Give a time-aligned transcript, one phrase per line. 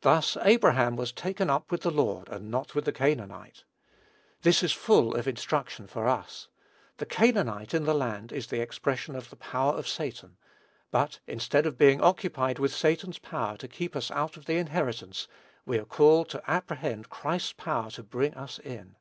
[0.00, 3.64] Thus Abraham was taken up with the Lord, and not with the Canaanite.
[4.40, 6.48] This is full of instruction for us.
[6.96, 10.38] The Canaanite in the land is the expression of the power of Satan;
[10.90, 15.28] but, instead of being occupied with Satan's power to keep us out of the inheritance,
[15.66, 18.96] we are called to apprehend Christ's power to bring us in.